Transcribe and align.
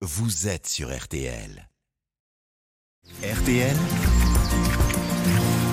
vous 0.00 0.46
êtes 0.46 0.68
sur 0.68 0.96
RTL. 0.96 1.68
RTL, 3.20 3.76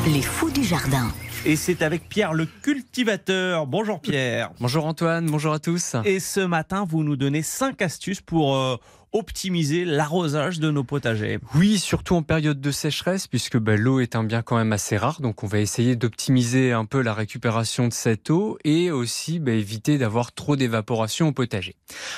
Les 0.07 0.21
fous 0.23 0.49
du 0.49 0.63
jardin. 0.63 1.11
Et 1.45 1.55
c'est 1.55 1.83
avec 1.83 2.09
Pierre 2.09 2.33
le 2.33 2.47
cultivateur. 2.47 3.67
Bonjour 3.67 4.01
Pierre. 4.01 4.51
Bonjour 4.59 4.87
Antoine, 4.87 5.27
bonjour 5.29 5.53
à 5.53 5.59
tous. 5.59 5.95
Et 6.05 6.19
ce 6.19 6.39
matin, 6.39 6.85
vous 6.89 7.03
nous 7.03 7.15
donnez 7.15 7.43
5 7.43 7.79
astuces 7.83 8.21
pour 8.21 8.55
euh, 8.55 8.77
optimiser 9.15 9.85
l'arrosage 9.85 10.59
de 10.59 10.71
nos 10.71 10.83
potagers. 10.83 11.39
Oui, 11.55 11.79
surtout 11.79 12.15
en 12.15 12.21
période 12.21 12.59
de 12.59 12.71
sécheresse, 12.71 13.27
puisque 13.27 13.57
bah, 13.57 13.77
l'eau 13.77 13.99
est 13.99 14.15
un 14.15 14.23
bien 14.23 14.41
quand 14.41 14.57
même 14.57 14.73
assez 14.73 14.97
rare, 14.97 15.21
donc 15.21 15.43
on 15.43 15.47
va 15.47 15.59
essayer 15.59 15.95
d'optimiser 15.95 16.73
un 16.73 16.85
peu 16.85 17.01
la 17.01 17.13
récupération 17.13 17.87
de 17.87 17.93
cette 17.93 18.29
eau 18.29 18.57
et 18.63 18.91
aussi 18.91 19.39
bah, 19.39 19.51
éviter 19.51 19.97
d'avoir 19.97 20.33
trop 20.33 20.55
d'évaporation 20.55 21.29
au 21.29 21.31
potager. 21.31 21.75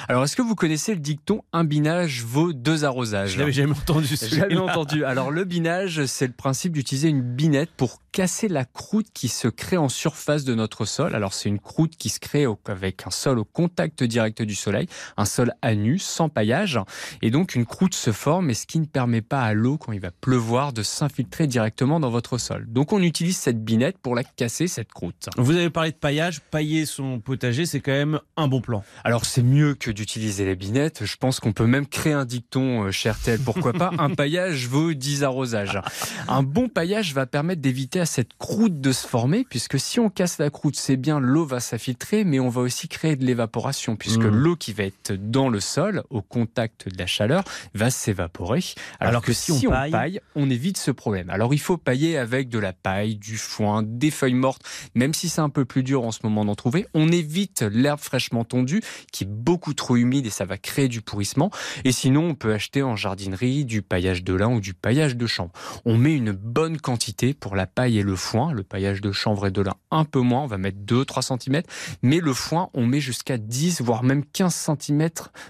Alors, 0.08 0.24
est-ce 0.24 0.36
que 0.36 0.42
vous 0.42 0.56
connaissez 0.56 0.94
le 0.94 1.00
dicton 1.00 1.44
un 1.54 1.64
binage 1.64 2.24
vaut 2.24 2.54
deux 2.54 2.84
arrosages 2.84 3.34
Je 3.34 3.40
l'avais 3.40 3.52
jamais 3.52 3.74
entendu. 3.74 4.16
Celui-là. 4.16 4.62
entendu. 4.62 5.04
Alors 5.04 5.32
le 5.32 5.44
binage, 5.44 6.06
c'est 6.06 6.28
le 6.28 6.34
principe 6.34 6.74
d'utiliser 6.74 7.10
une 7.10 7.22
binette 7.22 7.70
pour 7.78 8.02
casser 8.12 8.48
la 8.48 8.66
croûte 8.66 9.08
qui 9.14 9.28
se 9.28 9.48
crée 9.48 9.78
en 9.78 9.90
surface 9.90 10.44
de 10.44 10.56
notre 10.56 10.86
sol. 10.86 11.16
Alors 11.16 11.34
c'est 11.34 11.50
une 11.50 11.60
croûte 11.60 11.96
qui 11.98 12.10
se 12.10 12.20
crée 12.20 12.46
avec 12.66 13.06
un 13.06 13.12
sol 13.12 13.40
au 13.40 13.46
contact 13.46 14.04
direct 14.04 14.42
du 14.42 14.56
soleil, 14.56 14.88
un 15.18 15.26
sol 15.26 15.54
à 15.62 15.76
nu, 15.76 16.00
sans 16.00 16.30
paillage. 16.30 16.80
Et 17.22 17.32
donc 17.32 17.56
une 17.56 17.66
croûte 17.66 17.96
se 17.96 18.12
forme 18.12 18.50
et 18.50 18.54
ce 18.54 18.66
qui 18.66 18.80
ne 18.80 18.86
permet 18.86 19.22
pas 19.22 19.42
à 19.42 19.54
l'eau, 19.54 19.78
quand 19.78 19.92
il 19.92 20.00
va 20.00 20.12
pleuvoir, 20.12 20.74
de 20.74 20.84
s'infiltrer 20.84 21.48
directement 21.48 22.00
dans 22.00 22.10
votre 22.10 22.38
sol. 22.38 22.66
Donc 22.68 22.94
on 22.94 23.02
utilise 23.02 23.38
cette 23.38 23.64
binette 23.64 23.98
pour 23.98 24.16
la 24.16 24.24
casser, 24.24 24.68
cette 24.68 24.92
croûte. 24.92 25.30
Vous 25.38 25.56
avez 25.56 25.70
parlé 25.70 25.92
de 25.92 25.96
paillage. 25.98 26.42
Pailler 26.52 26.86
son 26.86 27.20
potager, 27.20 27.66
c'est 27.66 27.80
quand 27.80 27.92
même 27.92 28.20
un 28.36 28.48
bon 28.48 28.62
plan. 28.62 28.84
Alors 29.04 29.26
c'est 29.26 29.44
mieux 29.44 29.74
que 29.76 29.92
d'utiliser 29.92 30.46
les 30.46 30.56
binettes. 30.56 31.06
Je 31.06 31.16
pense 31.18 31.40
qu'on 31.40 31.54
peut 31.54 31.68
même 31.68 31.86
créer 31.88 32.14
un 32.14 32.26
dicton 32.26 32.84
euh, 32.86 32.92
chez 32.92 33.10
RTL. 33.10 33.40
Pourquoi 33.40 33.74
pas 33.74 33.92
Un 34.00 34.10
paillage 34.14 34.68
vaut 34.68 34.94
10 34.94 35.24
arrosages. 35.24 35.80
Un 36.28 36.44
bon 36.44 36.68
paillage 36.70 37.14
va 37.14 37.26
permettre 37.26 37.62
d'éviter 37.62 38.00
à 38.00 38.06
cette 38.06 38.34
croûte 38.38 38.80
de 38.80 38.92
se 38.92 39.08
former, 39.08 39.46
puisque 39.50 39.80
si 39.80 40.00
on 40.00 40.10
casse 40.10 40.38
la 40.38 40.50
croûte, 40.50 40.76
c'est 40.76 40.98
bien 40.98 41.20
l'eau 41.20 41.46
va 41.46 41.60
s'infiltrer, 41.60 42.24
mais 42.24 42.40
on 42.40 42.50
va 42.50 42.62
aussi 42.62 42.88
créer 42.88 43.16
de 43.16 43.26
l'évaporation, 43.26 43.96
puisque 43.96 44.20
Mhm. 44.24 44.36
l'eau 44.36 44.56
qui 44.56 44.74
va 44.74 44.84
être 44.84 45.14
dans 45.14 45.50
le 45.50 45.60
sol, 45.60 46.04
au 46.10 46.22
contact 46.22 46.77
de 46.86 46.98
la 46.98 47.08
chaleur, 47.08 47.44
va 47.74 47.90
s'évaporer. 47.90 48.64
Alors, 49.00 49.10
Alors 49.10 49.22
que, 49.22 49.28
que 49.28 49.34
si 49.34 49.54
si, 49.54 49.68
on 49.68 49.72
paille- 49.72 49.92
paille, 49.92 50.22
on 50.36 50.50
évite 50.50 50.78
ce 50.78 50.92
problème. 50.92 51.30
Alors 51.30 51.54
il 51.54 51.60
faut 51.60 51.78
pailler 51.78 52.18
avec 52.18 52.50
de 52.50 52.60
la 52.60 52.74
paille, 52.74 53.16
du 53.16 53.38
foin, 53.38 53.84
des 53.84 54.12
feuilles 54.12 54.34
mortes, 54.34 54.62
même 54.96 55.14
si 55.14 55.30
c'est 55.30 55.42
un 55.42 55.50
peu 55.50 55.66
plus 55.66 55.84
dur 55.84 56.04
en 56.04 56.12
ce 56.12 56.20
moment 56.24 56.46
d'en 56.46 56.56
trouver. 56.56 56.86
On 56.94 57.10
évite 57.10 57.62
l'herbe 57.64 58.00
fraîchement 58.00 58.44
tondue, 58.44 58.82
qui 59.12 59.24
est 59.24 59.30
beaucoup 59.30 59.74
trop 59.74 59.96
humide 59.96 60.26
et 60.26 60.30
ça 60.30 60.46
va 60.46 60.58
créer 60.58 60.88
du 60.88 61.02
pourrissement. 61.02 61.50
Et 61.84 61.92
sinon, 61.92 62.30
on 62.30 62.36
peut 62.36 62.54
acheter 62.54 62.84
en 62.84 62.96
jardinerie 62.96 63.66
du 63.66 63.82
paillage 63.82 64.24
de 64.24 64.34
lin 64.34 64.50
ou 64.50 64.60
du 64.62 64.74
paillage 64.74 65.16
de 65.18 65.26
chanvre. 65.28 65.52
On 65.86 65.98
met 65.98 66.14
une 66.14 66.32
bonne 66.32 66.78
quantité 66.80 67.34
pour 67.34 67.56
la 67.56 67.66
paille 67.68 67.98
et 68.00 68.04
le 68.04 68.16
foin. 68.16 68.52
Le 68.52 68.64
paillage 68.64 69.02
de 69.02 69.12
chanvre 69.12 69.48
et 69.48 69.52
de 69.52 69.62
lin, 69.62 69.76
un 69.92 70.06
peu 70.06 70.20
moins. 70.20 70.44
On 70.44 70.48
va 70.48 70.58
mettre 70.58 70.78
2-3 70.80 71.22
cm. 71.40 71.62
Mais 72.02 72.20
le 72.20 72.34
foin, 72.34 72.70
on 72.74 72.86
met 72.86 73.00
jusqu'à 73.00 73.38
10, 73.38 73.82
voire 73.82 74.04
même 74.04 74.24
15 74.26 74.54
cm 74.80 75.10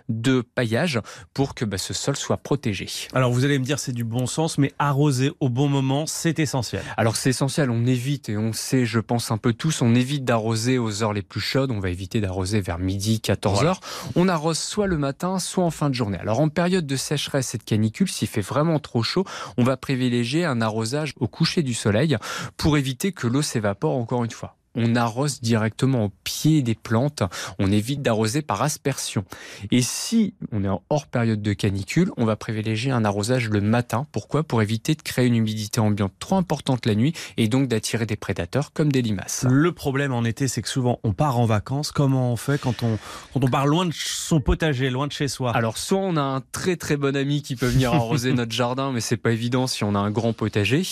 de 0.09 0.41
paillage 0.41 0.99
pour 1.33 1.55
que 1.55 1.65
bah, 1.65 1.77
ce 1.77 1.93
sol 1.93 2.15
soit 2.15 2.37
protégé. 2.37 2.87
Alors 3.13 3.31
vous 3.31 3.45
allez 3.45 3.59
me 3.59 3.63
dire 3.63 3.79
c'est 3.79 3.91
du 3.91 4.03
bon 4.03 4.27
sens, 4.27 4.57
mais 4.57 4.73
arroser 4.79 5.31
au 5.39 5.49
bon 5.49 5.67
moment, 5.69 6.05
c'est 6.05 6.39
essentiel. 6.39 6.81
Alors 6.97 7.15
c'est 7.15 7.29
essentiel, 7.29 7.69
on 7.69 7.85
évite, 7.85 8.29
et 8.29 8.37
on 8.37 8.53
sait, 8.53 8.85
je 8.85 8.99
pense 8.99 9.31
un 9.31 9.37
peu 9.37 9.53
tous, 9.53 9.81
on 9.81 9.95
évite 9.95 10.25
d'arroser 10.25 10.77
aux 10.77 11.03
heures 11.03 11.13
les 11.13 11.21
plus 11.21 11.41
chaudes, 11.41 11.71
on 11.71 11.79
va 11.79 11.89
éviter 11.89 12.21
d'arroser 12.21 12.61
vers 12.61 12.79
midi, 12.79 13.19
14 13.21 13.55
Voilà. 13.55 13.69
heures. 13.71 13.79
On 14.15 14.27
arrose 14.27 14.57
soit 14.59 14.87
le 14.87 14.97
matin, 14.97 15.39
soit 15.39 15.63
en 15.63 15.71
fin 15.71 15.89
de 15.89 15.95
journée. 15.95 16.17
Alors 16.19 16.39
en 16.39 16.49
période 16.49 16.85
de 16.85 16.95
sécheresse 16.95 17.55
et 17.55 17.57
de 17.57 17.63
canicule, 17.63 18.09
s'il 18.09 18.27
fait 18.27 18.41
vraiment 18.41 18.79
trop 18.79 19.03
chaud, 19.03 19.25
on 19.57 19.63
va 19.63 19.77
privilégier 19.77 20.45
un 20.45 20.61
arrosage 20.61 21.13
au 21.19 21.27
coucher 21.27 21.63
du 21.63 21.73
soleil 21.73 22.17
pour 22.57 22.77
éviter 22.77 23.11
que 23.11 23.27
l'eau 23.27 23.41
s'évapore 23.41 23.95
encore 23.95 24.23
une 24.23 24.31
fois. 24.31 24.56
On 24.77 24.95
arrose 24.95 25.41
directement 25.41 26.05
au 26.05 26.11
pied 26.23 26.61
des 26.61 26.75
plantes, 26.75 27.23
on 27.59 27.71
évite 27.71 28.01
d'arroser 28.01 28.41
par 28.41 28.61
aspersion. 28.61 29.25
Et 29.71 29.81
si 29.81 30.35
on 30.51 30.63
est 30.63 30.69
en 30.69 30.81
hors 30.89 31.07
période 31.07 31.41
de 31.41 31.53
canicule, 31.53 32.11
on 32.15 32.25
va 32.25 32.35
privilégier 32.35 32.91
un 32.91 33.03
arrosage 33.03 33.49
le 33.49 33.59
matin. 33.59 34.05
Pourquoi? 34.11 34.43
Pour 34.43 34.61
éviter 34.61 34.93
de 34.95 35.01
créer 35.01 35.25
une 35.25 35.35
humidité 35.35 35.79
ambiante 35.79 36.13
trop 36.19 36.35
importante 36.37 36.85
la 36.85 36.95
nuit 36.95 37.13
et 37.37 37.47
donc 37.47 37.67
d'attirer 37.67 38.05
des 38.05 38.15
prédateurs 38.15 38.71
comme 38.71 38.91
des 38.91 39.01
limaces. 39.01 39.45
Le 39.49 39.71
problème 39.71 40.13
en 40.13 40.23
été, 40.23 40.47
c'est 40.47 40.61
que 40.61 40.69
souvent 40.69 40.99
on 41.03 41.11
part 41.13 41.39
en 41.39 41.45
vacances. 41.45 41.91
Comment 41.91 42.31
on 42.31 42.35
fait 42.37 42.59
quand 42.61 42.83
on, 42.83 42.97
quand 43.33 43.43
on 43.43 43.47
part 43.49 43.65
loin 43.67 43.85
de 43.85 43.93
son 43.93 44.39
potager, 44.39 44.89
loin 44.91 45.07
de 45.07 45.11
chez 45.11 45.27
soi? 45.27 45.51
Alors 45.55 45.77
soit 45.77 45.97
on 45.97 46.15
a 46.17 46.21
un 46.21 46.41
très 46.51 46.75
très 46.75 46.97
bon 46.97 47.15
ami 47.15 47.41
qui 47.41 47.55
peut 47.55 47.65
venir 47.67 47.93
arroser 47.93 48.31
notre 48.33 48.51
jardin, 48.51 48.91
mais 48.91 49.01
c'est 49.01 49.17
pas 49.17 49.31
évident 49.31 49.65
si 49.65 49.83
on 49.83 49.95
a 49.95 49.99
un 49.99 50.11
grand 50.11 50.33
potager. 50.33 50.83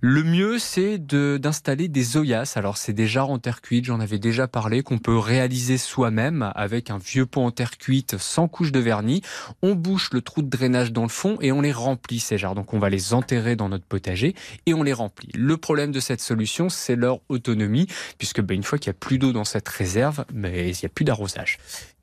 Le 0.00 0.22
mieux 0.22 0.58
c'est 0.58 0.98
de- 0.98 1.38
d'installer 1.40 1.88
des 1.88 2.16
oyas. 2.16 2.52
Alors 2.56 2.76
c'est 2.78 2.92
des 2.94 3.06
en 3.30 3.38
terre 3.38 3.60
cuite, 3.60 3.84
j'en 3.84 4.00
avais 4.00 4.18
déjà 4.18 4.48
parlé, 4.48 4.82
qu'on 4.82 4.98
peut 4.98 5.16
réaliser 5.16 5.78
soi-même 5.78 6.52
avec 6.54 6.90
un 6.90 6.98
vieux 6.98 7.26
pot 7.26 7.42
en 7.42 7.50
terre 7.50 7.78
cuite 7.78 8.16
sans 8.18 8.48
couche 8.48 8.72
de 8.72 8.80
vernis. 8.80 9.22
On 9.62 9.74
bouche 9.74 10.10
le 10.12 10.20
trou 10.20 10.42
de 10.42 10.48
drainage 10.48 10.92
dans 10.92 11.02
le 11.02 11.08
fond 11.08 11.38
et 11.40 11.52
on 11.52 11.60
les 11.60 11.72
remplit 11.72 12.20
ces 12.20 12.38
jarres. 12.38 12.54
Donc 12.54 12.74
on 12.74 12.78
va 12.78 12.90
les 12.90 13.14
enterrer 13.14 13.56
dans 13.56 13.68
notre 13.68 13.84
potager 13.84 14.34
et 14.66 14.74
on 14.74 14.82
les 14.82 14.92
remplit. 14.92 15.28
Le 15.34 15.56
problème 15.56 15.92
de 15.92 16.00
cette 16.00 16.20
solution 16.20 16.68
c'est 16.68 16.96
leur 16.96 17.20
autonomie, 17.28 17.86
puisque 18.18 18.40
ben, 18.40 18.54
une 18.54 18.62
fois 18.62 18.78
qu'il 18.78 18.90
n'y 18.90 18.96
a 18.96 18.98
plus 18.98 19.18
d'eau 19.18 19.32
dans 19.32 19.44
cette 19.44 19.68
réserve, 19.68 20.24
mais 20.32 20.70
il 20.70 20.76
n'y 20.82 20.86
a 20.86 20.88
plus 20.88 21.04
d'arrosage. 21.04 21.58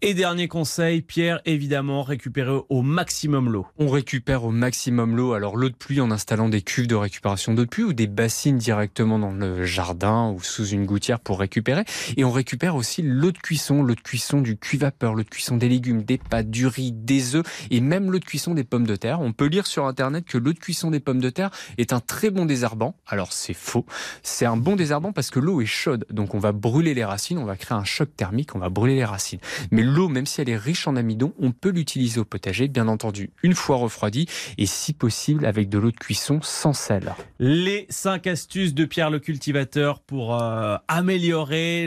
Et 0.05 0.13
dernier 0.13 0.49
conseil, 0.49 1.01
Pierre, 1.01 1.39
évidemment, 1.45 2.03
récupérer 2.03 2.59
au 2.67 2.81
maximum 2.81 3.49
l'eau. 3.49 3.65
On 3.77 3.87
récupère 3.87 4.43
au 4.43 4.51
maximum 4.51 5.15
l'eau. 5.15 5.31
Alors 5.31 5.55
l'eau 5.55 5.69
de 5.69 5.75
pluie 5.75 6.01
en 6.01 6.11
installant 6.11 6.49
des 6.49 6.61
cuves 6.61 6.87
de 6.87 6.95
récupération 6.95 7.53
d'eau 7.53 7.63
de 7.63 7.69
pluie 7.69 7.85
ou 7.85 7.93
des 7.93 8.07
bassines 8.07 8.57
directement 8.57 9.17
dans 9.17 9.31
le 9.31 9.63
jardin 9.63 10.29
ou 10.29 10.43
sous 10.43 10.67
une 10.67 10.85
gouttière 10.85 11.12
pour 11.19 11.39
récupérer. 11.39 11.83
Et 12.17 12.23
on 12.23 12.31
récupère 12.31 12.75
aussi 12.75 13.01
l'eau 13.01 13.31
de 13.31 13.37
cuisson, 13.37 13.83
l'eau 13.83 13.95
de 13.95 14.01
cuisson 14.01 14.41
du 14.41 14.57
cuit 14.57 14.77
vapeur, 14.77 15.15
l'eau 15.15 15.23
de 15.23 15.29
cuisson 15.29 15.57
des 15.57 15.69
légumes, 15.69 16.03
des 16.03 16.17
pâtes, 16.17 16.49
du 16.49 16.67
riz, 16.67 16.91
des 16.91 17.35
œufs 17.35 17.45
et 17.71 17.81
même 17.81 18.11
l'eau 18.11 18.19
de 18.19 18.25
cuisson 18.25 18.53
des 18.53 18.63
pommes 18.63 18.87
de 18.87 18.95
terre. 18.95 19.21
On 19.21 19.33
peut 19.33 19.47
lire 19.47 19.67
sur 19.67 19.85
internet 19.85 20.25
que 20.25 20.37
l'eau 20.37 20.53
de 20.53 20.59
cuisson 20.59 20.91
des 20.91 20.99
pommes 20.99 21.21
de 21.21 21.29
terre 21.29 21.51
est 21.77 21.93
un 21.93 21.99
très 21.99 22.29
bon 22.29 22.45
désherbant. 22.45 22.95
Alors 23.07 23.33
c'est 23.33 23.53
faux. 23.53 23.85
C'est 24.21 24.45
un 24.45 24.57
bon 24.57 24.75
désherbant 24.75 25.11
parce 25.11 25.29
que 25.29 25.39
l'eau 25.39 25.61
est 25.61 25.65
chaude. 25.65 26.05
Donc 26.09 26.35
on 26.35 26.39
va 26.39 26.51
brûler 26.51 26.93
les 26.93 27.05
racines, 27.05 27.37
on 27.37 27.45
va 27.45 27.55
créer 27.55 27.77
un 27.77 27.83
choc 27.83 28.09
thermique, 28.15 28.55
on 28.55 28.59
va 28.59 28.69
brûler 28.69 28.95
les 28.95 29.05
racines. 29.05 29.39
Mais 29.71 29.83
l'eau, 29.83 30.09
même 30.09 30.25
si 30.25 30.41
elle 30.41 30.49
est 30.49 30.57
riche 30.57 30.87
en 30.87 30.95
amidon, 30.95 31.33
on 31.39 31.51
peut 31.51 31.69
l'utiliser 31.69 32.19
au 32.19 32.25
potager, 32.25 32.67
bien 32.67 32.87
entendu, 32.87 33.31
une 33.43 33.55
fois 33.55 33.77
refroidie 33.77 34.27
et 34.57 34.65
si 34.65 34.93
possible 34.93 35.45
avec 35.45 35.69
de 35.69 35.77
l'eau 35.77 35.91
de 35.91 35.97
cuisson 35.97 36.39
sans 36.41 36.73
sel. 36.73 37.13
Les 37.39 37.85
5 37.89 38.27
astuces 38.27 38.73
de 38.73 38.85
Pierre 38.85 39.09
le 39.09 39.19
cultivateur 39.19 39.99
pour 39.99 40.39
euh, 40.41 40.77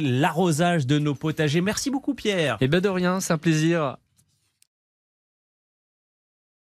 l'arrosage 0.01 0.87
de 0.87 0.99
nos 0.99 1.15
potagers. 1.15 1.61
Merci 1.61 1.91
beaucoup, 1.91 2.15
Pierre. 2.15 2.57
Et 2.61 2.69
ben 2.69 2.81
de 2.81 2.89
rien, 2.89 3.21
c'est 3.21 3.33
un 3.33 3.39
plaisir. 3.39 3.97